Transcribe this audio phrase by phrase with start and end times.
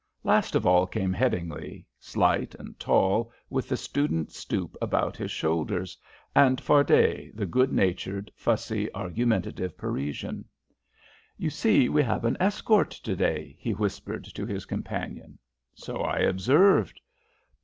[0.23, 5.95] Last of all came Headingly, slight and tall, with the student stoop about his shoulders,
[6.33, 10.45] and Fardet, the good natured, fussy, argumentative Parisian.
[11.37, 15.37] "You see we have an escort to day," he whispered to his companion.
[15.75, 16.99] "So I observed."